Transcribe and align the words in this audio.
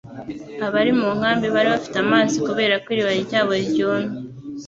Abari 0.65 0.91
mu 0.99 1.07
nkambi 1.17 1.47
bari 1.55 1.67
bafite 1.73 1.97
amazi 2.05 2.35
kubera 2.47 2.75
ko 2.83 2.87
iriba 2.93 3.13
ryabo 3.25 3.53
ryumye. 3.69 4.15